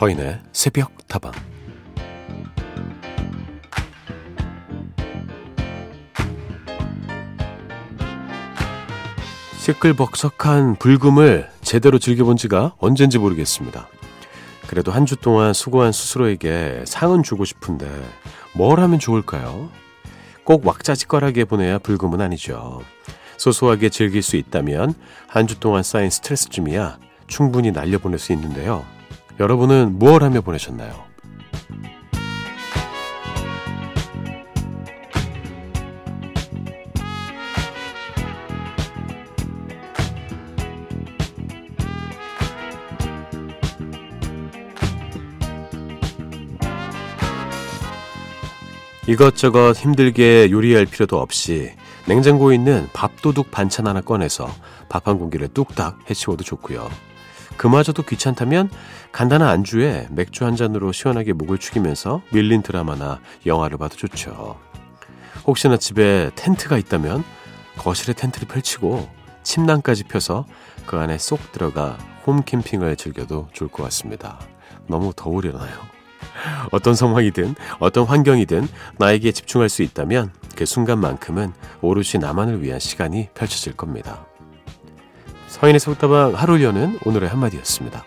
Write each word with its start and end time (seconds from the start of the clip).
서인의 0.00 0.40
새벽 0.50 1.06
다방 1.08 1.30
시끌벅석한 9.58 10.76
불금을 10.76 11.50
제대로 11.60 11.98
즐겨본 11.98 12.36
지가 12.36 12.74
언젠지 12.78 13.18
모르겠습니다. 13.18 13.88
그래도 14.66 14.92
한 14.92 15.04
주 15.04 15.16
동안 15.16 15.52
수고한 15.52 15.92
스스로에게 15.92 16.84
상은 16.86 17.22
주고 17.22 17.44
싶은데 17.44 17.86
뭘 18.54 18.80
하면 18.80 18.98
좋을까요? 18.98 19.68
꼭 20.44 20.66
왁자지껄하게 20.66 21.44
보내야 21.44 21.78
불금은 21.78 22.20
아니죠. 22.20 22.80
소소하게 23.36 23.88
즐길 23.90 24.22
수 24.22 24.36
있다면 24.36 24.94
한 25.26 25.46
주 25.46 25.58
동안 25.60 25.82
쌓인 25.82 26.08
스트레스쯤이야 26.10 26.98
충분히 27.26 27.70
날려보낼 27.70 28.18
수 28.18 28.32
있는데요. 28.32 28.84
여러분은 29.40 29.98
무엇 29.98 30.22
하며 30.22 30.42
보내셨나요? 30.42 30.92
이것저것 49.08 49.72
힘들게 49.72 50.50
요리할 50.50 50.84
필요도 50.84 51.18
없이 51.18 51.72
냉장고에 52.06 52.54
있는 52.54 52.88
밥도둑 52.92 53.50
반찬 53.50 53.86
하나 53.86 54.02
꺼내서 54.02 54.48
밥 54.90 55.08
한 55.08 55.18
공기를 55.18 55.48
뚝딱 55.48 55.98
해치워도 56.10 56.44
좋고요. 56.44 57.09
그마저도 57.60 58.04
귀찮다면 58.04 58.70
간단한 59.12 59.46
안주에 59.46 60.08
맥주 60.12 60.46
한 60.46 60.56
잔으로 60.56 60.92
시원하게 60.92 61.34
목을 61.34 61.58
축이면서 61.58 62.22
밀린 62.32 62.62
드라마나 62.62 63.20
영화를 63.44 63.76
봐도 63.76 63.96
좋죠. 63.96 64.58
혹시나 65.46 65.76
집에 65.76 66.30
텐트가 66.36 66.78
있다면 66.78 67.22
거실에 67.76 68.14
텐트를 68.14 68.48
펼치고 68.48 69.06
침낭까지 69.42 70.04
펴서 70.04 70.46
그 70.86 70.96
안에 70.96 71.18
쏙 71.18 71.52
들어가 71.52 71.98
홈캠핑을 72.26 72.96
즐겨도 72.96 73.48
좋을 73.52 73.68
것 73.68 73.82
같습니다. 73.82 74.40
너무 74.86 75.12
더우려나요? 75.14 75.70
어떤 76.72 76.94
상황이든 76.94 77.56
어떤 77.78 78.06
환경이든 78.06 78.68
나에게 78.96 79.32
집중할 79.32 79.68
수 79.68 79.82
있다면 79.82 80.32
그 80.56 80.64
순간만큼은 80.64 81.52
오롯이 81.82 82.22
나만을 82.22 82.62
위한 82.62 82.80
시간이 82.80 83.28
펼쳐질 83.34 83.74
겁니다. 83.74 84.29
서인의 85.50 85.80
속다방 85.80 86.34
하루 86.36 86.62
여는 86.62 87.00
오늘의 87.04 87.28
한마디였습니다. 87.28 88.04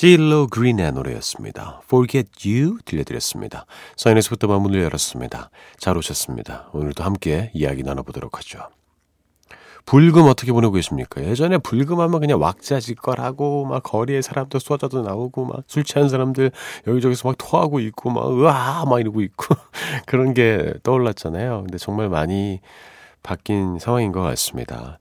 실로 0.00 0.46
그린의 0.46 0.92
노래였습니다. 0.92 1.82
Forget 1.84 2.30
You 2.48 2.78
들려드렸습니다. 2.86 3.66
사인에서부터 3.98 4.46
마문을 4.46 4.82
열었습니다. 4.82 5.50
잘 5.76 5.98
오셨습니다. 5.98 6.70
오늘도 6.72 7.04
함께 7.04 7.50
이야기 7.52 7.82
나눠보도록 7.82 8.38
하죠. 8.38 8.60
불금 9.84 10.22
어떻게 10.22 10.52
보내고 10.52 10.72
계십니까? 10.72 11.22
예전에 11.22 11.58
불금하면 11.58 12.18
그냥 12.18 12.40
왁자지껄하고 12.40 13.66
막 13.66 13.82
거리에 13.82 14.22
사람들 14.22 14.58
쏟아져 14.58 15.02
나오고 15.02 15.44
막 15.44 15.64
술 15.66 15.84
취한 15.84 16.08
사람들 16.08 16.50
여기저기서 16.86 17.28
막 17.28 17.34
토하고 17.36 17.80
있고 17.80 18.08
막 18.08 18.26
으아 18.26 18.86
막 18.86 19.00
이러고 19.00 19.20
있고 19.20 19.54
그런 20.06 20.32
게 20.32 20.72
떠올랐잖아요. 20.82 21.64
근데 21.64 21.76
정말 21.76 22.08
많이 22.08 22.60
바뀐 23.22 23.78
상황인 23.78 24.12
것 24.12 24.22
같습니다. 24.22 24.98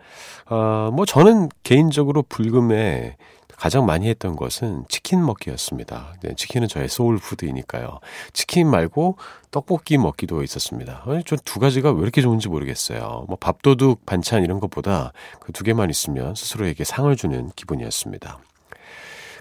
어, 0.49 0.89
뭐 0.91 1.05
저는 1.05 1.47
개인적으로 1.63 2.21
불금에 2.21 3.15
가장 3.59 3.85
많이 3.85 4.07
했던 4.07 4.35
것은 4.37 4.85
치킨 4.87 5.25
먹기였습니다. 5.25 6.13
네, 6.21 6.33
치킨은 6.35 6.67
저의 6.69 6.87
소울푸드이니까요. 6.87 7.99
치킨 8.31 8.67
말고 8.69 9.17
떡볶이 9.51 9.97
먹기도 9.97 10.43
있었습니다. 10.43 11.03
전 11.25 11.39
두 11.43 11.59
가지가 11.59 11.91
왜 11.91 12.01
이렇게 12.01 12.21
좋은지 12.21 12.47
모르겠어요. 12.47 13.25
뭐 13.27 13.37
밥도둑 13.39 14.05
반찬 14.05 14.43
이런 14.43 14.59
것보다 14.59 15.11
그 15.41 15.51
두 15.51 15.63
개만 15.65 15.89
있으면 15.89 16.35
스스로에게 16.35 16.83
상을 16.85 17.13
주는 17.17 17.49
기분이었습니다. 17.55 18.39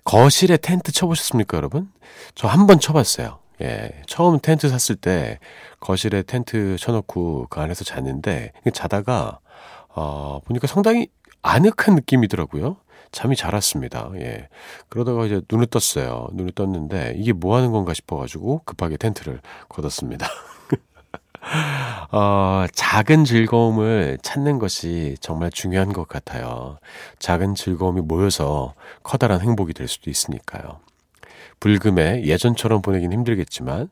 거실에 0.04 0.56
텐트 0.56 0.90
쳐보셨습니까, 0.90 1.56
여러분? 1.56 1.90
저 2.34 2.48
한 2.48 2.66
번 2.66 2.80
쳐봤어요. 2.80 3.38
예, 3.60 3.90
처음 4.06 4.38
텐트 4.40 4.68
샀을 4.68 4.96
때 4.96 5.38
거실에 5.80 6.22
텐트 6.22 6.76
쳐놓고 6.78 7.48
그 7.50 7.60
안에서 7.60 7.84
잤는데 7.84 8.52
자다가 8.72 9.38
어, 9.88 10.40
보니까 10.44 10.66
상당히 10.66 11.08
아늑한 11.42 11.94
느낌이더라고요. 11.94 12.76
잠이 13.12 13.36
잘 13.36 13.54
왔습니다. 13.54 14.10
예. 14.16 14.48
그러다가 14.88 15.26
이제 15.26 15.40
눈을 15.50 15.66
떴어요. 15.66 16.28
눈을 16.32 16.52
떴는데 16.52 17.14
이게 17.16 17.32
뭐 17.32 17.56
하는 17.56 17.72
건가 17.72 17.94
싶어가지고 17.94 18.62
급하게 18.64 18.96
텐트를 18.96 19.40
걷었습니다. 19.68 20.26
어, 22.12 22.66
작은 22.72 23.24
즐거움을 23.24 24.18
찾는 24.22 24.58
것이 24.58 25.16
정말 25.20 25.50
중요한 25.50 25.92
것 25.92 26.06
같아요. 26.08 26.78
작은 27.18 27.54
즐거움이 27.54 28.02
모여서 28.02 28.74
커다란 29.02 29.40
행복이 29.40 29.72
될 29.72 29.88
수도 29.88 30.10
있으니까요. 30.10 30.80
불금에 31.60 32.24
예전처럼 32.24 32.82
보내긴 32.82 33.12
힘들겠지만 33.12 33.88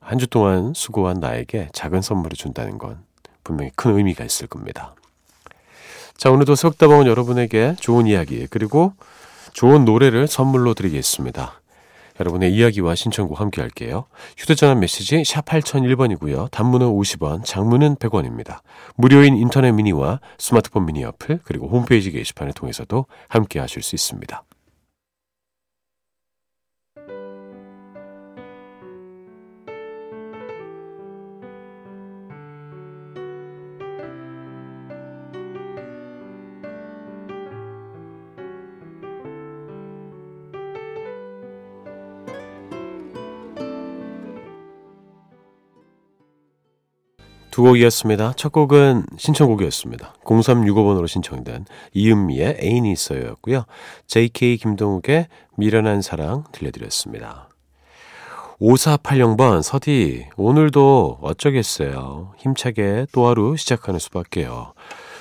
한 0.00 0.18
주 0.18 0.26
동안 0.28 0.72
수고한 0.74 1.18
나에게 1.18 1.68
작은 1.72 2.00
선물을 2.02 2.36
준다는 2.36 2.78
건 2.78 3.04
분명히 3.42 3.70
큰 3.76 3.96
의미가 3.96 4.24
있을 4.24 4.46
겁니다. 4.48 4.94
자, 6.16 6.30
오늘도 6.30 6.54
석다방은 6.54 7.06
여러분에게 7.06 7.76
좋은 7.78 8.06
이야기, 8.06 8.46
그리고 8.48 8.94
좋은 9.52 9.84
노래를 9.84 10.26
선물로 10.26 10.72
드리겠습니다. 10.72 11.60
여러분의 12.18 12.54
이야기와 12.54 12.94
신청곡 12.94 13.38
함께 13.38 13.60
할게요. 13.60 14.06
휴대전화 14.38 14.74
메시지 14.76 15.22
샵 15.26 15.44
8001번이고요. 15.44 16.50
단문은 16.50 16.86
50원, 16.86 17.44
장문은 17.44 17.96
100원입니다. 17.96 18.60
무료인 18.96 19.36
인터넷 19.36 19.72
미니와 19.72 20.20
스마트폰 20.38 20.86
미니 20.86 21.04
어플, 21.04 21.40
그리고 21.44 21.68
홈페이지 21.68 22.10
게시판을 22.10 22.54
통해서도 22.54 23.04
함께 23.28 23.60
하실 23.60 23.82
수 23.82 23.94
있습니다. 23.94 24.42
두 47.56 47.62
곡이었습니다. 47.62 48.34
첫 48.36 48.52
곡은 48.52 49.06
신청곡이었습니다. 49.16 50.16
0365번으로 50.24 51.08
신청된 51.08 51.64
이은미의 51.94 52.58
애인이 52.60 52.92
있어요 52.92 53.28
였고요. 53.28 53.64
JK 54.08 54.58
김동욱의 54.58 55.28
미련한 55.56 56.02
사랑 56.02 56.44
들려드렸습니다. 56.52 57.48
5480번 58.60 59.62
서디 59.62 60.26
오늘도 60.36 61.20
어쩌겠어요. 61.22 62.34
힘차게 62.36 63.06
또 63.12 63.26
하루 63.26 63.56
시작하는 63.56 63.98
수밖에요. 64.00 64.74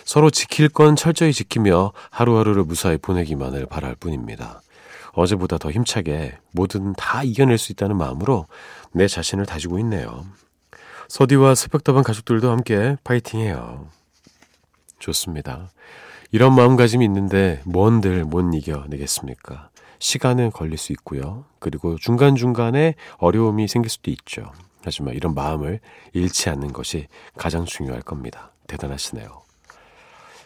서로 0.03 0.29
지킬 0.29 0.67
건 0.67 0.97
철저히 0.97 1.31
지키며 1.31 1.93
하루하루를 2.09 2.65
무사히 2.65 2.97
보내기만을 2.97 3.65
바랄 3.67 3.95
뿐입니다. 3.95 4.61
어제보다 5.13 5.57
더 5.57 5.71
힘차게 5.71 6.37
뭐든 6.51 6.95
다 6.97 7.23
이겨낼 7.23 7.57
수 7.57 7.71
있다는 7.71 7.95
마음으로 7.95 8.45
내 8.91 9.07
자신을 9.07 9.45
다지고 9.45 9.79
있네요. 9.79 10.25
서디와 11.07 11.55
새벽다방 11.55 12.03
가족들도 12.03 12.49
함께 12.51 12.97
파이팅해요. 13.03 13.87
좋습니다. 14.99 15.69
이런 16.31 16.55
마음가짐이 16.55 17.05
있는데 17.05 17.61
뭔들 17.65 18.23
못 18.25 18.53
이겨내겠습니까? 18.53 19.69
시간은 19.99 20.51
걸릴 20.51 20.77
수 20.77 20.91
있고요. 20.93 21.45
그리고 21.59 21.97
중간중간에 21.97 22.95
어려움이 23.17 23.67
생길 23.67 23.89
수도 23.89 24.11
있죠. 24.11 24.51
하지만 24.83 25.15
이런 25.15 25.33
마음을 25.33 25.79
잃지 26.13 26.49
않는 26.49 26.73
것이 26.73 27.07
가장 27.37 27.65
중요할 27.65 28.01
겁니다. 28.01 28.51
대단하시네요. 28.67 29.41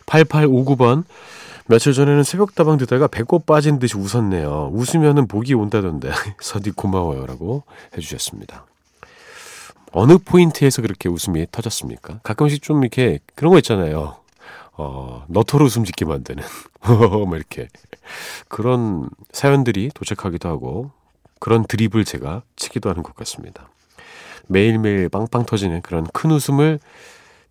8859번 0.05 1.03
며칠 1.67 1.93
전에는 1.93 2.23
새벽다방 2.23 2.77
듣다가 2.77 3.07
배꼽 3.07 3.45
빠진 3.45 3.79
듯이 3.79 3.95
웃었네요. 3.97 4.71
웃으면 4.73 5.27
복이 5.27 5.53
온다던데 5.53 6.09
서디 6.41 6.71
고마워요 6.71 7.25
라고 7.25 7.63
해주셨습니다. 7.95 8.65
어느 9.91 10.17
포인트에서 10.17 10.81
그렇게 10.81 11.09
웃음이 11.09 11.47
터졌습니까? 11.51 12.19
가끔씩 12.23 12.61
좀 12.61 12.83
이렇게 12.83 13.19
그런 13.35 13.51
거 13.51 13.57
있잖아요. 13.59 14.17
어, 14.73 15.25
너토로 15.27 15.65
웃음 15.65 15.83
짓게 15.83 16.05
만드는. 16.05 16.43
뭐 17.27 17.35
이렇게. 17.35 17.67
그런 18.47 19.09
사연들이 19.31 19.89
도착하기도 19.93 20.47
하고 20.47 20.91
그런 21.39 21.65
드립을 21.65 22.05
제가 22.05 22.43
치기도 22.55 22.89
하는 22.89 23.03
것 23.03 23.15
같습니다. 23.15 23.69
매일매일 24.47 25.09
빵빵 25.09 25.45
터지는 25.45 25.81
그런 25.81 26.07
큰 26.13 26.31
웃음을 26.31 26.79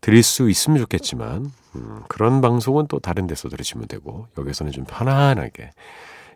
드릴 0.01 0.23
수 0.23 0.49
있으면 0.51 0.79
좋겠지만 0.79 1.53
음, 1.77 2.03
그런 2.09 2.41
방송은 2.41 2.87
또 2.89 2.99
다른 2.99 3.27
데서 3.27 3.49
들으시면 3.49 3.89
되고 3.89 4.27
여기서는 4.39 4.73
좀 4.73 4.85
편안하게 4.85 5.71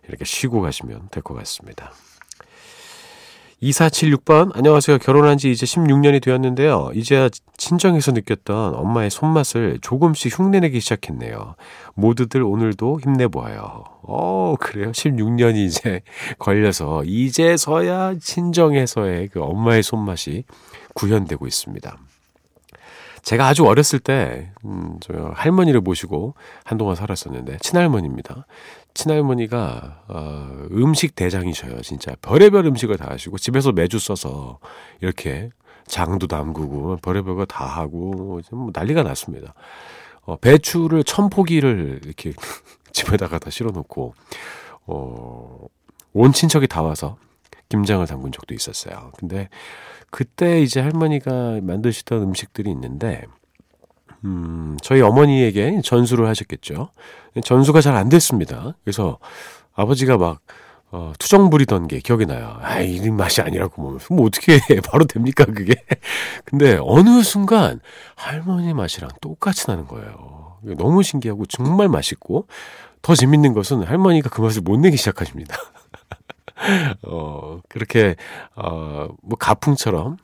이렇게 0.07 0.25
쉬고 0.25 0.61
가시면 0.61 1.09
될 1.11 1.23
것 1.23 1.33
같습니다. 1.33 1.91
2476번, 3.63 4.51
안녕하세요. 4.55 4.97
결혼한 4.97 5.37
지 5.37 5.49
이제 5.49 5.65
16년이 5.65 6.21
되었는데요. 6.21 6.91
이제야 6.93 7.29
친정에서 7.55 8.11
느꼈던 8.11 8.75
엄마의 8.75 9.09
손맛을 9.09 9.79
조금씩 9.81 10.37
흉내내기 10.37 10.81
시작했네요. 10.81 11.55
모두들 11.93 12.43
오늘도 12.43 12.99
힘내보아요. 13.01 13.85
어, 14.01 14.55
그래요? 14.59 14.91
16년이 14.91 15.65
이제 15.65 16.01
걸려서 16.39 17.03
이제서야 17.05 18.15
친정에서의 18.19 19.29
그 19.29 19.41
엄마의 19.41 19.81
손맛이 19.81 20.43
구현되고 20.93 21.47
있습니다. 21.47 21.97
제가 23.21 23.47
아주 23.47 23.65
어렸을 23.65 23.99
때, 23.99 24.51
음, 24.65 24.97
저 24.99 25.31
할머니를 25.33 25.79
모시고 25.79 26.33
한동안 26.65 26.97
살았었는데, 26.97 27.59
친할머니입니다. 27.61 28.45
친할머니가, 28.93 30.03
어, 30.07 30.67
음식 30.71 31.15
대장이셔요. 31.15 31.81
진짜. 31.81 32.15
별의별 32.21 32.65
음식을 32.67 32.97
다 32.97 33.09
하시고, 33.11 33.37
집에서 33.37 33.71
매주 33.71 33.99
써서, 33.99 34.59
이렇게 35.01 35.49
장도 35.87 36.27
담그고, 36.27 36.97
별의별 36.97 37.35
거 37.35 37.45
다 37.45 37.65
하고, 37.65 38.39
뭐 38.51 38.71
난리가 38.73 39.03
났습니다. 39.03 39.53
어, 40.25 40.37
배추를 40.37 41.03
천 41.03 41.29
포기를 41.29 42.01
이렇게 42.03 42.33
집에다가 42.93 43.39
다 43.39 43.49
실어 43.49 43.71
놓고, 43.71 44.13
어, 44.87 45.65
온 46.13 46.31
친척이 46.31 46.67
다 46.67 46.81
와서 46.81 47.17
김장을 47.69 48.05
담근 48.07 48.31
적도 48.31 48.53
있었어요. 48.53 49.11
근데 49.17 49.49
그때 50.11 50.61
이제 50.61 50.79
할머니가 50.79 51.59
만드시던 51.63 52.21
음식들이 52.21 52.69
있는데, 52.71 53.25
음, 54.25 54.77
저희 54.81 55.01
어머니에게 55.01 55.81
전수를 55.83 56.27
하셨겠죠. 56.27 56.89
전수가 57.43 57.81
잘 57.81 57.95
안 57.95 58.09
됐습니다. 58.09 58.75
그래서 58.83 59.17
아버지가 59.73 60.17
막, 60.17 60.39
어, 60.91 61.11
투정 61.19 61.49
부리던 61.49 61.87
게 61.87 61.99
기억이 61.99 62.25
나요. 62.25 62.57
아, 62.61 62.79
이 62.79 63.09
맛이 63.09 63.41
아니라고 63.41 63.81
뭐, 63.81 63.97
뭐 64.11 64.25
어떻게 64.27 64.55
해. 64.55 64.59
바로 64.89 65.05
됩니까, 65.05 65.45
그게? 65.45 65.75
근데 66.45 66.77
어느 66.81 67.23
순간 67.23 67.79
할머니 68.15 68.73
맛이랑 68.73 69.09
똑같이 69.21 69.65
나는 69.67 69.87
거예요. 69.87 70.57
너무 70.77 71.03
신기하고 71.03 71.45
정말 71.47 71.89
맛있고, 71.89 72.47
더 73.01 73.15
재밌는 73.15 73.53
것은 73.53 73.83
할머니가 73.83 74.29
그 74.29 74.41
맛을 74.41 74.61
못 74.61 74.77
내기 74.79 74.95
시작하십니다. 74.97 75.57
어, 77.03 77.59
그렇게, 77.69 78.15
어, 78.55 79.07
뭐, 79.21 79.37
가풍처럼 79.37 80.17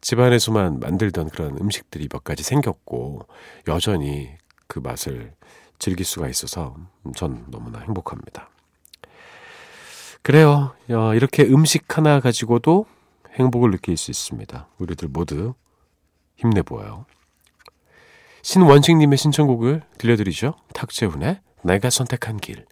집안에서만 0.00 0.80
만들던 0.80 1.30
그런 1.30 1.58
음식들이 1.60 2.08
몇 2.08 2.24
가지 2.24 2.42
생겼고, 2.42 3.26
여전히 3.66 4.30
그 4.66 4.78
맛을 4.78 5.34
즐길 5.78 6.04
수가 6.04 6.28
있어서 6.28 6.76
전 7.16 7.44
너무나 7.48 7.80
행복합니다. 7.80 8.50
그래요. 10.22 10.74
어, 10.90 11.14
이렇게 11.14 11.44
음식 11.44 11.96
하나 11.96 12.20
가지고도 12.20 12.86
행복을 13.34 13.70
느낄 13.70 13.96
수 13.96 14.10
있습니다. 14.10 14.66
우리들 14.78 15.08
모두 15.08 15.54
힘내보아요. 16.36 17.06
신원식님의 18.42 19.18
신청곡을 19.18 19.82
들려드리죠. 19.98 20.54
탁재훈의 20.74 21.40
내가 21.62 21.90
선택한 21.90 22.38
길. 22.38 22.66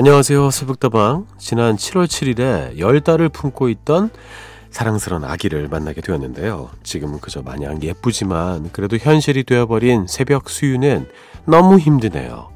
안녕하세요. 0.00 0.50
새벽다방. 0.50 1.26
지난 1.36 1.76
7월 1.76 2.06
7일에 2.06 2.78
열 2.78 3.02
달을 3.02 3.28
품고 3.28 3.68
있던 3.68 4.08
사랑스러운 4.70 5.24
아기를 5.24 5.68
만나게 5.68 6.00
되었는데요. 6.00 6.70
지금은 6.82 7.20
그저 7.20 7.42
마냥 7.42 7.82
예쁘지만 7.82 8.70
그래도 8.72 8.96
현실이 8.96 9.44
되어버린 9.44 10.06
새벽 10.08 10.48
수유는 10.48 11.06
너무 11.44 11.78
힘드네요. 11.78 12.48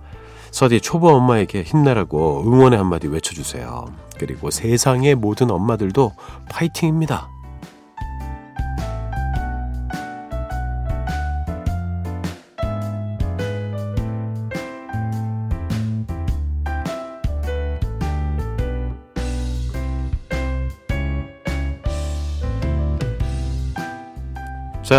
서디 0.52 0.80
초보 0.80 1.10
엄마에게 1.10 1.64
힘내라고 1.64 2.44
응원의 2.46 2.78
한마디 2.78 3.08
외쳐주세요. 3.08 3.92
그리고 4.18 4.50
세상의 4.50 5.14
모든 5.14 5.50
엄마들도 5.50 6.12
파이팅입니다. 6.48 7.28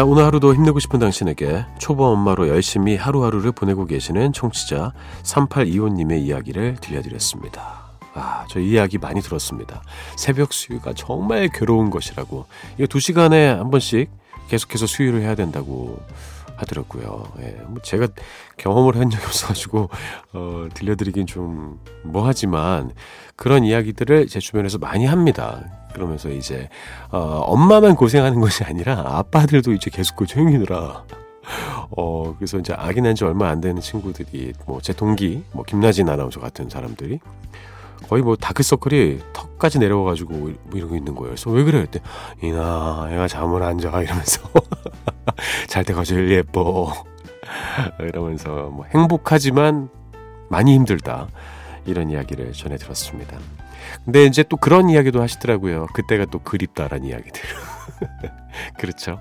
오늘 0.08 0.24
하루도 0.24 0.54
힘내고 0.54 0.80
싶은 0.80 1.00
당신에게 1.00 1.66
초보 1.80 2.06
엄마로 2.06 2.48
열심히 2.48 2.96
하루하루를 2.96 3.52
보내고 3.52 3.86
계시는 3.86 4.34
청취자 4.34 4.94
3825님의 5.24 6.22
이야기를 6.22 6.76
들려드렸습니다. 6.80 7.86
아, 8.14 8.46
저 8.48 8.60
이야기 8.60 9.00
많이 9.00 9.22
들었습니다. 9.22 9.82
새벽 10.16 10.54
수유가 10.54 10.94
정말 10.94 11.50
괴로운 11.52 11.90
것이라고. 11.90 12.46
이거 12.78 12.88
두 12.88 13.00
시간에 13.00 13.48
한 13.48 13.72
번씩 13.72 14.12
계속해서 14.48 14.86
수유를 14.86 15.22
해야 15.22 15.34
된다고 15.34 16.00
하더라고요. 16.58 17.24
예, 17.40 17.58
뭐 17.68 17.82
제가 17.82 18.08
경험을 18.58 18.98
한 18.98 19.10
적이 19.10 19.26
없어가지고, 19.26 19.90
어, 20.34 20.68
들려드리긴 20.74 21.26
좀 21.28 21.80
뭐하지만, 22.04 22.92
그런 23.36 23.64
이야기들을 23.66 24.28
제 24.28 24.40
주변에서 24.40 24.78
많이 24.78 25.06
합니다. 25.06 25.62
그러면서 25.94 26.30
이제 26.30 26.68
어, 27.10 27.18
엄마만 27.46 27.96
고생하는 27.96 28.40
것이 28.42 28.64
아니라 28.66 29.02
아빠들도 29.18 29.72
이제 29.74 29.90
계속 29.90 30.18
그 30.18 30.26
조용히느라 30.26 31.04
어 31.96 32.36
그래서 32.38 32.58
이제 32.58 32.74
아기 32.76 33.00
난 33.02 33.16
지 33.16 33.24
얼마 33.24 33.50
안 33.50 33.62
되는 33.62 33.80
친구들이 33.82 34.54
뭐 34.66 34.82
제 34.82 34.92
동기 34.94 35.44
뭐 35.54 35.64
김나진 35.64 36.10
아나운서 36.10 36.40
같은 36.42 36.70
사람들이 36.70 37.20
거의 38.10 38.24
뭐 38.24 38.36
다크서클이 38.36 39.20
턱까지 39.32 39.80
내려와가지고 39.80 40.34
뭐 40.34 40.54
이러고 40.74 40.96
있는 40.98 41.16
거예요. 41.16 41.30
그래서 41.30 41.50
왜 41.52 41.64
그래? 41.64 41.82
그때 41.82 42.02
이나 42.42 43.08
애가 43.12 43.28
잠을 43.30 43.64
안 43.64 43.80
자 43.80 43.90
이러면서 44.02 44.42
잘 45.68 45.84
때가 45.84 46.04
제일 46.04 46.32
예뻐 46.32 46.94
이러면서 48.00 48.70
뭐 48.70 48.86
행복하지만 48.94 49.90
많이 50.50 50.74
힘들다 50.74 51.28
이런 51.86 52.10
이야기를 52.10 52.54
전해 52.54 52.78
들었습니다. 52.78 53.38
근데 54.04 54.26
이제 54.26 54.44
또 54.44 54.58
그런 54.58 54.90
이야기도 54.90 55.22
하시더라고요. 55.22 55.88
그때가 55.94 56.26
또 56.26 56.40
그립다라는 56.40 57.06
이야기들. 57.06 57.42
그렇죠. 58.80 59.20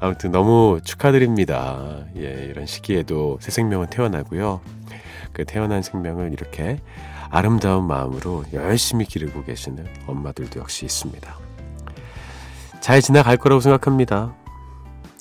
아무튼 0.00 0.30
너무 0.30 0.80
축하드립니다. 0.84 2.04
예, 2.16 2.46
이런 2.50 2.66
시기에도 2.66 3.38
새 3.40 3.50
생명은 3.50 3.88
태어나고요. 3.88 4.60
그 5.32 5.44
태어난 5.44 5.82
생명을 5.82 6.32
이렇게 6.32 6.80
아름다운 7.30 7.86
마음으로 7.86 8.44
열심히 8.52 9.04
기르고 9.04 9.44
계시는 9.44 9.86
엄마들도 10.06 10.60
역시 10.60 10.84
있습니다. 10.84 11.36
잘 12.80 13.00
지나갈 13.00 13.36
거라고 13.36 13.60
생각합니다. 13.60 14.34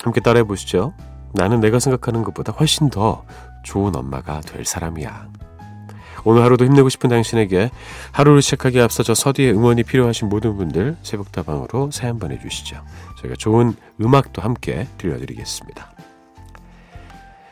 함께 0.05 0.21
따라해 0.21 0.43
보시죠. 0.43 0.93
나는 1.33 1.59
내가 1.59 1.79
생각하는 1.79 2.23
것보다 2.23 2.53
훨씬 2.53 2.89
더 2.89 3.25
좋은 3.63 3.95
엄마가 3.95 4.41
될 4.41 4.63
사람이야. 4.63 5.27
오늘 6.23 6.43
하루도 6.43 6.65
힘내고 6.65 6.89
싶은 6.89 7.09
당신에게 7.09 7.71
하루를 8.11 8.41
시작하기에 8.41 8.81
앞서 8.81 9.03
저 9.03 9.13
서디의 9.13 9.53
응원이 9.53 9.83
필요하신 9.83 10.29
모든 10.29 10.55
분들 10.57 10.97
새벽다방으로 11.01 11.91
사연 11.91 12.19
보내주시죠. 12.19 12.81
저희가 13.19 13.35
좋은 13.37 13.75
음악도 13.99 14.41
함께 14.41 14.87
들려드리겠습니다. 14.97 15.91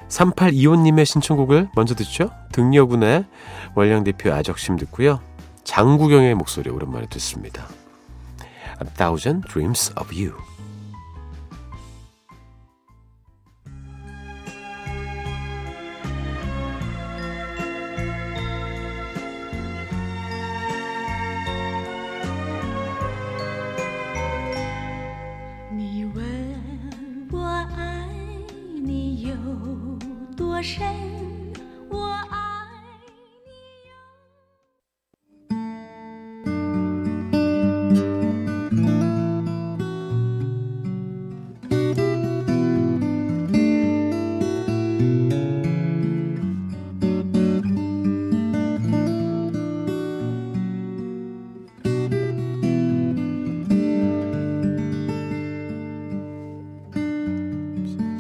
3825님의 0.08 1.06
신청곡을 1.06 1.70
먼저 1.76 1.96
듣죠. 1.96 2.30
등려군의 2.52 3.26
월량대표 3.74 4.32
아적심 4.32 4.78
듣고요. 4.78 5.20
장구경의 5.64 6.36
목소리 6.36 6.70
오랜만에 6.70 7.08
듣습니다. 7.08 7.66
A 8.82 8.88
Thousand 8.96 9.48
Dreams 9.48 9.92
of 10.00 10.14
You' 10.14 10.36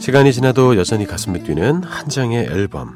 시간이 0.03 0.33
지나도 0.33 0.75
여전히 0.75 1.05
가슴이 1.05 1.43
뛰는 1.43 1.81
한 1.81 2.09
장의 2.09 2.47
앨범' 2.47 2.91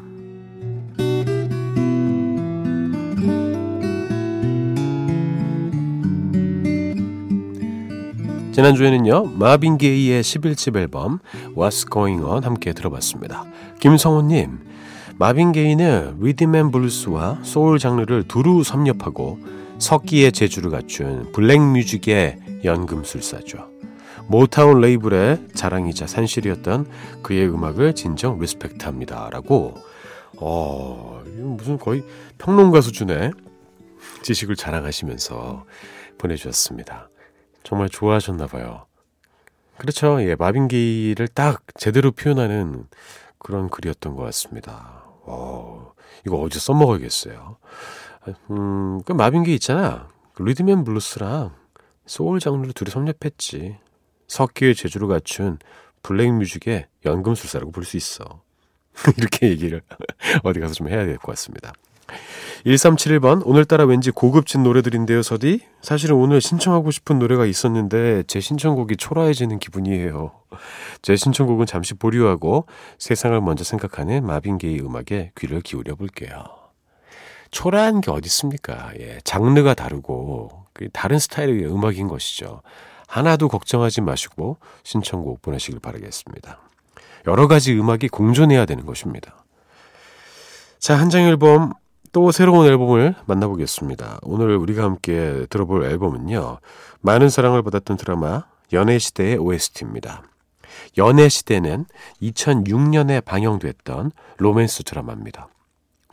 지난주에는요, 8.51 9.23
마빈 9.37 9.77
게이의 9.77 10.21
11집 10.21 10.75
앨범 10.75 11.19
What's 11.55 11.89
Going 11.89 12.21
On 12.25 12.43
함께 12.43 12.73
들어봤습니다. 12.73 13.45
김성호님, 13.79 14.59
마빈 15.17 15.53
게이는 15.53 16.17
리듬 16.19 16.55
앤 16.55 16.71
블루스와 16.71 17.39
소울 17.43 17.79
장르를 17.79 18.23
두루 18.23 18.65
섭렵하고 18.65 19.39
섞기의 19.79 20.33
재주를 20.33 20.71
갖춘 20.71 21.31
black 21.31 21.61
music의 21.61 22.39
연금술사죠. 22.65 23.77
모타운 24.27 24.81
레이블의 24.81 25.49
자랑이자 25.53 26.07
산실이었던 26.07 26.87
그의 27.23 27.47
음악을 27.47 27.95
진정 27.95 28.39
리스펙트합니다. 28.39 29.29
라고, 29.31 29.75
어, 30.37 31.23
무슨 31.25 31.77
거의 31.77 32.03
평론가 32.37 32.81
수준의 32.81 33.31
지식을 34.23 34.55
자랑하시면서 34.55 35.65
보내주셨습니다. 36.17 37.09
정말 37.63 37.89
좋아하셨나 37.89 38.47
봐요. 38.47 38.85
그렇죠. 39.77 40.21
예, 40.21 40.35
마빈기를 40.35 41.27
딱 41.29 41.63
제대로 41.75 42.11
표현하는 42.11 42.85
그런 43.37 43.69
글이었던 43.69 44.15
것 44.15 44.23
같습니다. 44.23 45.03
어, 45.23 45.93
이거 46.25 46.37
어디서 46.37 46.59
써먹어야겠어요. 46.73 47.57
음, 48.51 49.01
그 49.05 49.13
마빈 49.13 49.38
게이 49.38 49.53
있잖아. 49.55 50.07
그 50.33 50.43
리듬 50.43 50.70
앤 50.70 50.83
블루스랑 50.83 51.51
소울 52.05 52.39
장르를 52.39 52.73
두루 52.73 52.89
섭렵했지. 52.89 53.77
섞기의 54.27 54.75
재주를 54.75 55.07
갖춘 55.07 55.59
black 56.03 56.31
music의 56.33 56.87
연금술사라고 57.05 57.71
볼 57.71 57.83
수 57.83 57.97
있어. 57.97 58.41
이렇게 59.17 59.49
얘기를 59.49 59.81
어디 60.43 60.59
가서 60.59 60.73
좀 60.73 60.89
해야 60.89 61.05
될 61.05 61.17
것 61.17 61.27
같습니다. 61.33 61.73
1371번 62.65 63.41
오늘따라 63.45 63.85
왠지 63.85 64.11
고급진 64.11 64.63
노래들인데요 64.63 65.21
서디. 65.21 65.61
사실은 65.81 66.15
오늘 66.15 66.41
신청하고 66.41 66.89
싶은 66.91 67.19
노래가 67.19 67.45
있었는데 67.45 68.23
제 68.27 68.39
신청곡이 68.39 68.97
초라해지는 68.97 69.59
기분이에요. 69.59 70.31
제 71.01 71.15
신청곡은 71.15 71.65
잠시 71.65 71.93
보류하고 71.93 72.65
세상을 72.97 73.39
먼저 73.41 73.63
생각하는 73.63 74.25
마빈 74.25 74.59
게이 74.59 74.79
음악에 74.79 75.31
귀를 75.37 75.61
기울여 75.61 75.95
볼게요. 75.95 76.43
초라한 77.51 78.01
게 78.01 78.11
어디 78.11 78.27
있습니까? 78.27 78.91
예, 78.99 79.19
장르가 79.23 79.73
다르고 79.73 80.65
그 80.73 80.89
다른 80.91 81.19
스타일의 81.19 81.65
음악인 81.65 82.07
것이죠 82.07 82.61
하나도 83.07 83.47
걱정하지 83.47 84.01
마시고 84.01 84.57
신청곡 84.83 85.41
보내시길 85.41 85.79
바라겠습니다. 85.79 86.59
여러 87.25 87.47
가지 87.47 87.73
음악이 87.77 88.09
공존해야 88.09 88.65
되는 88.65 88.85
것입니다. 88.85 89.43
자, 90.79 90.95
한 90.97 91.09
장 91.09 91.23
앨범 91.23 91.73
또 92.11 92.31
새로운 92.31 92.65
앨범을 92.67 93.15
만나보겠습니다. 93.25 94.19
오늘 94.23 94.55
우리가 94.57 94.83
함께 94.83 95.45
들어볼 95.49 95.83
앨범은요. 95.85 96.59
많은 97.01 97.29
사랑을 97.29 97.63
받았던 97.63 97.97
드라마 97.97 98.43
연애시대의 98.71 99.37
OST입니다. 99.37 100.23
연애시대는 100.97 101.85
2006년에 102.21 103.23
방영됐던 103.23 104.11
로맨스 104.37 104.83
드라마입니다. 104.83 105.47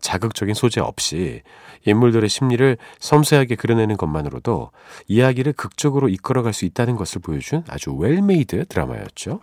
자극적인 0.01 0.55
소재 0.55 0.81
없이 0.81 1.43
인물들의 1.87 2.29
심리를 2.29 2.77
섬세하게 2.99 3.57
그려내는 3.57 3.97
것만으로도 3.97 4.71
이야기를 5.07 5.53
극적으로 5.55 6.09
이끌어갈 6.09 6.53
수 6.53 6.65
있다는 6.65 6.97
것을 6.97 7.21
보여준 7.21 7.65
아주 7.69 7.93
well-made 7.95 8.67
드라마였죠. 8.67 9.41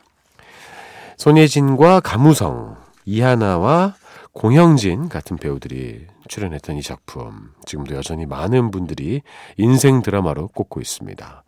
손예진과 1.17 1.99
감우성, 1.99 2.77
이하나와 3.05 3.95
공형진 4.33 5.09
같은 5.09 5.37
배우들이 5.37 6.07
출연했던 6.27 6.77
이 6.77 6.81
작품 6.81 7.51
지금도 7.65 7.95
여전히 7.95 8.25
많은 8.25 8.71
분들이 8.71 9.21
인생 9.57 10.01
드라마로 10.01 10.47
꼽고 10.47 10.79
있습니다. 10.79 11.43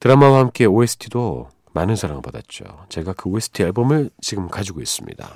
드라마와 0.00 0.38
함께 0.38 0.64
OST도 0.64 1.48
많은 1.72 1.96
사랑을 1.96 2.22
받았죠. 2.22 2.64
제가 2.88 3.12
그 3.14 3.28
OST 3.28 3.62
앨범을 3.64 4.10
지금 4.20 4.48
가지고 4.48 4.80
있습니다. 4.80 5.28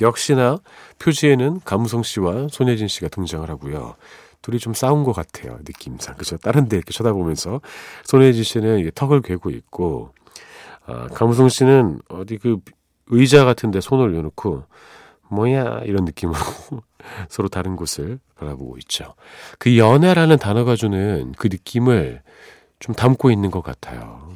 역시나 0.00 0.58
표지에는 0.98 1.60
감우성 1.64 2.02
씨와 2.02 2.48
손예진 2.50 2.88
씨가 2.88 3.08
등장을 3.08 3.48
하고요. 3.48 3.96
둘이 4.42 4.58
좀 4.58 4.74
싸운 4.74 5.04
것 5.04 5.12
같아요. 5.12 5.58
느낌상. 5.58 6.16
그죠? 6.16 6.36
다른 6.38 6.68
데 6.68 6.76
이렇게 6.76 6.92
쳐다보면서 6.92 7.60
손예진 8.04 8.42
씨는 8.42 8.90
턱을 8.94 9.22
괴고 9.22 9.50
있고, 9.50 10.14
아, 10.86 11.08
감우성 11.08 11.48
씨는 11.48 12.00
어디 12.08 12.38
그 12.38 12.58
의자 13.08 13.44
같은 13.44 13.70
데 13.70 13.80
손을 13.80 14.06
올려놓고, 14.06 14.64
뭐야, 15.28 15.82
이런 15.84 16.04
느낌으로 16.04 16.38
서로 17.28 17.48
다른 17.48 17.76
곳을 17.76 18.18
바라보고 18.36 18.78
있죠. 18.78 19.14
그 19.58 19.76
연애라는 19.76 20.38
단어가 20.38 20.74
주는 20.74 21.32
그 21.36 21.48
느낌을 21.48 22.22
좀 22.78 22.94
담고 22.94 23.30
있는 23.30 23.50
것 23.50 23.62
같아요. 23.62 24.30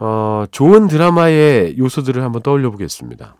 어, 0.00 0.44
좋은 0.50 0.88
드라마의 0.88 1.76
요소들을 1.78 2.22
한번 2.22 2.42
떠올려 2.42 2.70
보겠습니다. 2.70 3.36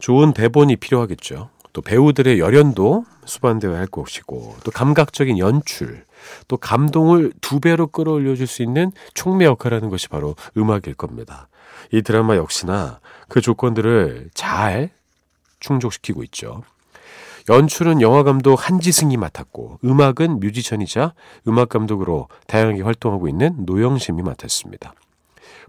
좋은 0.00 0.32
대본이 0.32 0.76
필요하겠죠. 0.76 1.50
또 1.72 1.82
배우들의 1.82 2.38
열연도 2.38 3.04
수반되어야 3.24 3.78
할 3.78 3.86
것이고 3.86 4.56
또 4.64 4.70
감각적인 4.70 5.38
연출 5.38 6.04
또 6.48 6.56
감동을 6.56 7.32
두 7.40 7.60
배로 7.60 7.86
끌어올려 7.86 8.34
줄 8.34 8.46
수 8.46 8.62
있는 8.62 8.90
촉매 9.14 9.44
역할하는 9.44 9.88
것이 9.88 10.08
바로 10.08 10.34
음악일 10.56 10.94
겁니다. 10.94 11.48
이 11.92 12.02
드라마 12.02 12.36
역시나 12.36 13.00
그 13.28 13.40
조건들을 13.40 14.30
잘 14.34 14.90
충족시키고 15.60 16.22
있죠. 16.24 16.62
연출은 17.48 18.02
영화 18.02 18.24
감독 18.24 18.68
한지승이 18.68 19.16
맡았고 19.16 19.78
음악은 19.84 20.40
뮤지션이자 20.40 21.14
음악 21.46 21.68
감독으로 21.68 22.28
다양하게 22.46 22.82
활동하고 22.82 23.28
있는 23.28 23.54
노영심이 23.64 24.22
맡았습니다. 24.22 24.92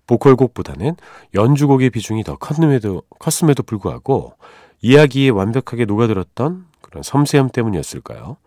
보컬곡보다는 0.10 0.96
연주곡의 1.36 1.92
비중이 1.92 2.24
더 2.24 2.36
컸음에도, 2.36 3.04
컸음에도 3.20 3.62
불구하고 3.62 4.34
이야기에 4.82 5.30
완벽하게 5.30 5.86
녹아들었던 5.86 6.66
그런 6.82 7.04
섬세함 7.04 7.50
때문이었을까요? 7.50 8.38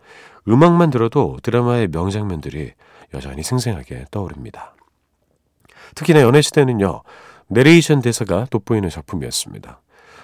음악만 0.49 0.89
들어도 0.89 1.37
드라마의 1.41 1.87
명장면들이 1.87 2.73
여전히 3.13 3.43
생생하게 3.43 4.05
떠오릅니다. 4.11 4.75
특히나 5.95 6.21
연애시대는요, 6.21 7.03
내레이션 7.47 8.01
대사가 8.01 8.45
돋보이는 8.49 8.89
작품이었습니다. 8.89 9.79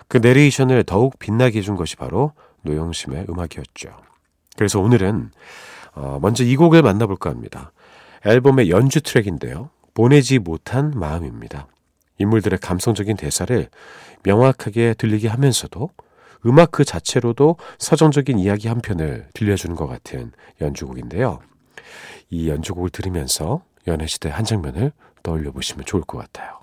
그 0.09 0.17
내레이션을 0.17 0.83
더욱 0.83 1.17
빛나게 1.19 1.59
해준 1.59 1.77
것이 1.77 1.95
바로 1.95 2.33
노영심의 2.63 3.27
음악이었죠. 3.29 3.89
그래서 4.57 4.81
오늘은 4.81 5.31
어, 5.93 6.19
먼저 6.21 6.43
이 6.43 6.55
곡을 6.57 6.81
만나볼까 6.81 7.29
합니다. 7.29 7.71
앨범의 8.25 8.69
연주 8.69 8.99
트랙인데요. 8.99 9.69
보내지 9.93 10.39
못한 10.39 10.91
마음입니다. 10.95 11.67
인물들의 12.17 12.59
감성적인 12.59 13.17
대사를 13.17 13.69
명확하게 14.23 14.95
들리게 14.95 15.27
하면서도 15.27 15.89
음악 16.45 16.71
그 16.71 16.85
자체로도 16.85 17.57
서정적인 17.77 18.39
이야기 18.39 18.67
한 18.67 18.81
편을 18.81 19.27
들려주는 19.33 19.75
것 19.75 19.87
같은 19.87 20.31
연주곡인데요. 20.61 21.39
이 22.29 22.49
연주곡을 22.49 22.89
들으면서 22.91 23.63
연애시대 23.87 24.29
한 24.29 24.45
장면을 24.45 24.91
떠올려 25.23 25.51
보시면 25.51 25.85
좋을 25.85 26.03
것 26.03 26.17
같아요. 26.17 26.58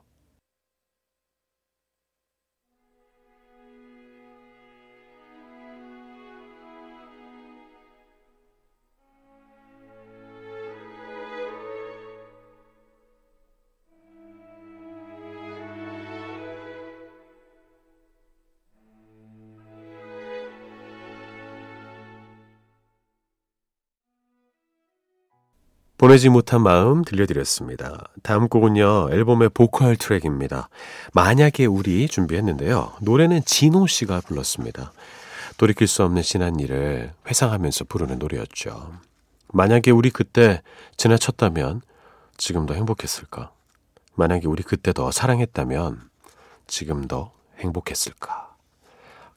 보내지 26.16 26.30
못한 26.30 26.62
마음 26.62 27.04
들려드렸습니다. 27.04 28.08
다음 28.22 28.48
곡은요, 28.48 29.08
앨범의 29.12 29.50
보컬 29.50 29.96
트랙입니다. 29.96 30.70
만약에 31.12 31.66
우리 31.66 32.08
준비했는데요. 32.08 32.94
노래는 33.02 33.44
진호 33.44 33.86
씨가 33.86 34.22
불렀습니다. 34.22 34.92
돌이킬 35.58 35.86
수 35.86 36.02
없는 36.04 36.22
지난 36.22 36.58
일을 36.58 37.12
회상하면서 37.28 37.84
부르는 37.84 38.18
노래였죠. 38.18 38.94
만약에 39.52 39.90
우리 39.90 40.10
그때 40.10 40.62
지나쳤다면 40.96 41.82
지금 42.38 42.64
더 42.64 42.72
행복했을까? 42.72 43.50
만약에 44.14 44.46
우리 44.46 44.62
그때 44.62 44.94
더 44.94 45.10
사랑했다면 45.10 46.00
지금 46.66 47.06
더 47.08 47.32
행복했을까? 47.58 48.54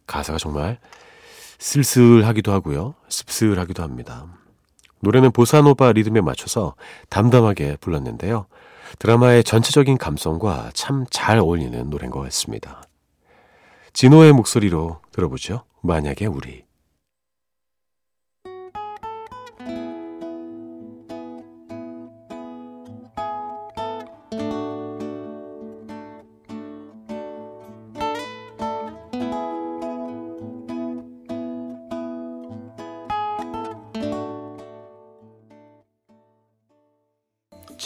가사가 0.07 0.37
정말 0.39 0.79
쓸쓸하기도 1.57 2.53
하고요. 2.53 2.95
씁쓸하기도 3.09 3.83
합니다. 3.83 4.27
노래는 5.01 5.31
보사노바 5.31 5.93
리듬에 5.93 6.21
맞춰서 6.21 6.75
담담하게 7.09 7.77
불렀는데요. 7.81 8.45
드라마의 8.99 9.43
전체적인 9.43 9.97
감성과 9.97 10.71
참 10.73 11.05
잘 11.09 11.37
어울리는 11.39 11.89
노래인 11.89 12.11
것 12.11 12.21
같습니다. 12.21 12.81
진호의 13.93 14.33
목소리로 14.33 14.99
들어보죠. 15.11 15.63
만약에 15.81 16.25
우리. 16.25 16.63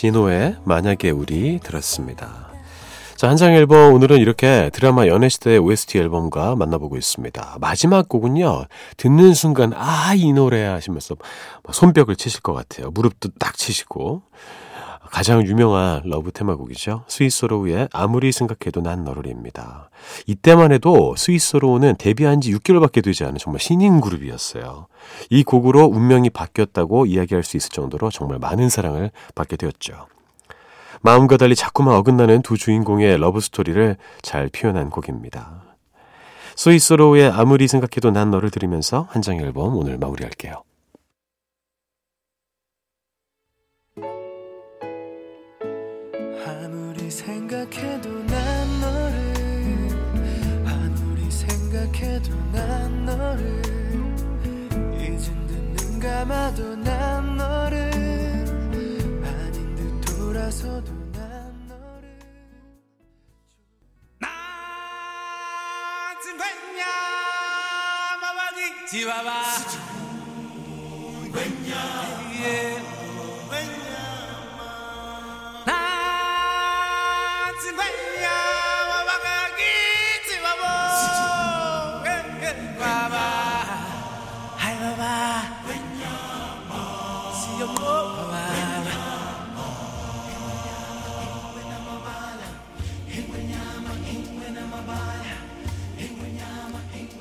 진호의 0.03 0.57
만약에 0.65 1.11
우리 1.11 1.61
들었습니다. 1.63 2.49
자, 3.15 3.29
한장 3.29 3.53
앨범 3.53 3.93
오늘은 3.93 4.17
이렇게 4.17 4.69
드라마 4.73 5.07
연애시대의 5.07 5.59
OST 5.59 5.97
앨범과 5.97 6.57
만나보고 6.57 6.97
있습니다. 6.97 7.59
마지막 7.61 8.09
곡은요, 8.09 8.65
듣는 8.97 9.33
순간, 9.33 9.71
아, 9.73 10.13
이 10.13 10.33
노래 10.33 10.65
하시면서 10.65 11.15
손뼉을 11.71 12.17
치실 12.17 12.41
것 12.41 12.51
같아요. 12.51 12.91
무릎도 12.91 13.29
딱 13.39 13.55
치시고. 13.55 14.23
가장 15.13 15.45
유명한 15.45 16.01
love 16.05 16.31
테마곡이죠. 16.31 17.03
스윗 17.07 17.44
소로우의 17.44 17.87
아무리 17.93 18.31
생각해도 18.31 18.81
난 18.81 19.03
너를입니다. 19.03 19.91
이때만 20.25 20.71
해도 20.71 21.13
스윗 21.15 21.48
소로우는 21.48 21.97
데뷔한 21.99 22.41
지 22.41 22.51
6개월밖에 22.51 23.03
되지 23.03 23.23
않은 23.25 23.37
정말 23.37 23.59
신인 23.59 24.01
그룹이었어요. 24.01 24.87
이 25.29 25.43
곡으로 25.43 25.85
운명이 25.85 26.31
바뀌었다고 26.31 27.05
이야기할 27.05 27.43
수 27.43 27.57
있을 27.57 27.69
정도로 27.69 28.09
정말 28.09 28.39
많은 28.39 28.69
사랑을 28.69 29.11
받게 29.35 29.55
되었죠. 29.55 30.07
마음과 31.03 31.37
달리 31.37 31.55
자꾸만 31.55 31.93
어긋나는 31.93 32.41
두 32.41 32.57
주인공의 32.57 33.19
러브 33.19 33.39
스토리를 33.39 33.97
잘 34.23 34.49
표현한 34.49 34.89
곡입니다. 34.89 35.61
스윗 36.55 36.89
소로우의 36.89 37.29
아무리 37.29 37.67
생각해도 37.67 38.09
난 38.09 38.31
너를 38.31 38.49
들으면서 38.49 39.05
한 39.11 39.21
장 39.21 39.37
앨범 39.37 39.75
오늘 39.77 39.99
마무리할게요. 39.99 40.63
감아도 56.23 56.75
난 56.77 57.35
너를 57.35 57.91
아닌 59.25 59.75
듯 59.75 60.01
돌아서도 60.05 60.89
난 61.11 61.67
너를 61.67 62.17
나 64.19 64.29
지금 66.23 66.39
냐? 66.77 66.85
마바디 68.21 68.87
지와바 68.89 69.43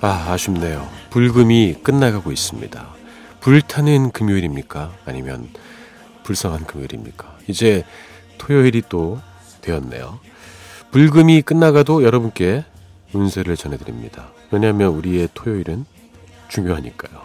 아, 0.05 0.33
아쉽네요. 0.33 0.91
불금이 1.11 1.77
끝나가고 1.85 2.33
있습니다. 2.33 2.89
불타는 3.39 4.11
금요일입니까? 4.11 4.93
아니면 5.05 5.49
불쌍한 6.25 6.67
금요일입니까? 6.67 7.39
이제 7.47 7.85
토요일이 8.37 8.83
또 8.89 9.21
되었네요. 9.61 10.19
불금이 10.91 11.43
끝나가도 11.43 12.03
여러분께 12.03 12.65
운세를 13.13 13.57
전해드립니다. 13.57 14.33
왜냐하면 14.51 14.89
우리의 14.89 15.29
토요일은 15.35 15.87
중요하니까요. 16.49 17.23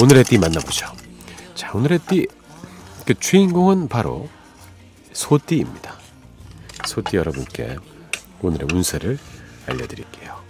오늘의 0.00 0.22
띠 0.22 0.38
만나보죠. 0.38 0.86
자, 1.56 1.72
오늘의 1.72 1.98
띠. 2.08 2.28
그 3.04 3.14
주인공은 3.14 3.88
바로 3.88 4.28
소띠입니다. 5.12 5.96
소띠 6.86 7.16
여러분께 7.16 7.78
오늘의 8.42 8.68
운세를 8.72 9.18
알려드릴게요. 9.66 10.41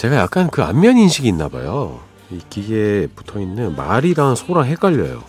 제가 0.00 0.16
약간 0.16 0.48
그 0.48 0.62
안면 0.62 0.96
인식이 0.96 1.28
있나 1.28 1.48
봐요. 1.48 2.00
이 2.30 2.40
기계에 2.48 3.06
붙어 3.08 3.38
있는 3.38 3.76
말이랑 3.76 4.34
소랑 4.34 4.64
헷갈려요. 4.64 5.22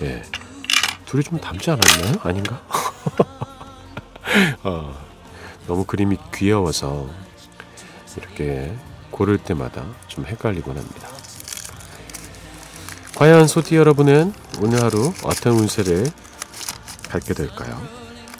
예. 0.00 0.22
둘이 1.04 1.22
좀 1.22 1.38
닮지 1.38 1.70
않았나요? 1.70 2.14
아닌가? 2.22 2.62
어, 4.64 4.98
너무 5.66 5.84
그림이 5.84 6.16
귀여워서 6.34 7.10
이렇게 8.16 8.74
고를 9.10 9.36
때마다 9.36 9.84
좀 10.08 10.24
헷갈리곤 10.24 10.78
합니다. 10.78 11.08
과연 13.16 13.46
소티 13.46 13.76
여러분은 13.76 14.32
오늘 14.62 14.82
하루 14.82 15.12
어떤 15.24 15.52
운세를 15.58 16.06
갖게 17.10 17.34
될까요? 17.34 17.78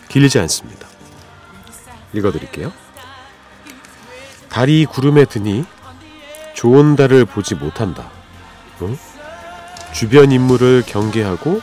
길지 0.08 0.38
않습니다. 0.38 0.88
읽어드릴게요. 2.14 2.85
달이 4.56 4.86
구름에 4.86 5.26
드니 5.26 5.66
좋은 6.54 6.96
달을 6.96 7.26
보지 7.26 7.56
못한다. 7.56 8.10
응? 8.80 8.96
주변 9.92 10.32
인물을 10.32 10.82
경계하고 10.86 11.60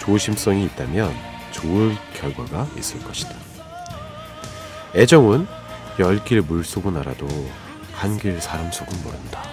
조심성이 0.00 0.64
있다면 0.64 1.14
좋을 1.52 1.96
결과가 2.14 2.66
있을 2.76 2.98
것이다. 3.04 3.32
애정은 4.96 5.46
열길 6.00 6.42
물속은 6.42 6.96
알아도 6.96 7.28
한길 7.92 8.40
사람 8.40 8.72
속은 8.72 9.04
모른다. 9.04 9.44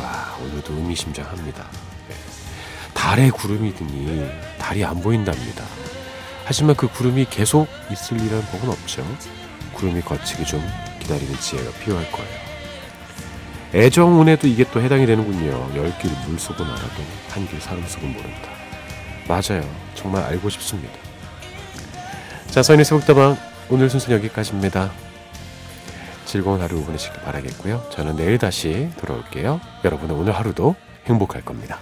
와, 0.00 0.34
오늘도 0.42 0.72
의미심장합니다. 0.72 1.62
네. 2.08 2.14
달에 2.94 3.28
구름이 3.28 3.74
드니 3.74 4.30
달이 4.58 4.82
안 4.82 5.02
보인답니다. 5.02 5.62
하지만 6.46 6.74
그 6.74 6.88
구름이 6.88 7.26
계속 7.28 7.68
있을 7.92 8.18
이란 8.18 8.40
법은 8.46 8.70
없죠. 8.70 9.04
구름이 9.74 10.00
거치기 10.00 10.46
좀 10.46 10.66
기다리는 11.04 11.34
지혜가 11.38 11.70
필요할 11.78 12.10
거예요. 12.10 12.44
애정운에도 13.74 14.46
이게 14.46 14.64
또 14.72 14.80
해당이 14.80 15.06
되는군요. 15.06 15.70
열 15.76 15.92
길 15.98 16.10
물속은 16.28 16.64
알아도 16.64 17.02
한 17.30 17.46
길 17.46 17.60
사람 17.60 17.86
속은 17.86 18.12
모른다. 18.12 18.48
맞아요. 19.28 19.68
정말 19.94 20.22
알고 20.24 20.48
싶습니다. 20.50 20.92
자, 22.50 22.62
서인의 22.62 22.84
새벽다방 22.84 23.36
오늘 23.70 23.90
순서는 23.90 24.18
여기까지입니다. 24.18 24.92
즐거운 26.24 26.60
하루 26.60 26.82
보내시길 26.84 27.20
바라겠고요. 27.22 27.88
저는 27.92 28.16
내일 28.16 28.38
다시 28.38 28.90
돌아올게요. 28.98 29.60
여러분의 29.84 30.16
오늘 30.16 30.32
하루도 30.34 30.74
행복할 31.06 31.42
겁니다. 31.42 31.78